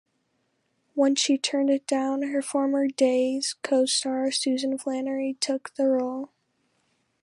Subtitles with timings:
[0.95, 6.31] When she turned it down, her former "Days" costar Susan Flannery took the role.